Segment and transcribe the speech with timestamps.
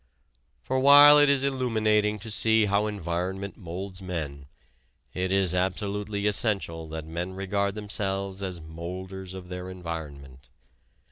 [0.63, 4.47] For while it is illuminating to see how environment moulds men,
[5.13, 10.49] it is absolutely essential that men regard themselves as moulders of their environment.